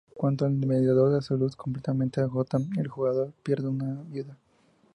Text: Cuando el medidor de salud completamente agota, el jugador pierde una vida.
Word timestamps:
Cuando 0.15 0.47
el 0.47 0.53
medidor 0.53 1.13
de 1.13 1.21
salud 1.21 1.53
completamente 1.53 2.21
agota, 2.21 2.57
el 2.79 2.87
jugador 2.87 3.33
pierde 3.43 3.67
una 3.67 4.01
vida. 4.09 4.35